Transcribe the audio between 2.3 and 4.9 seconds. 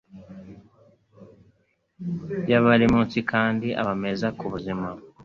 ya buri munsi, kandi aba meza ku buzima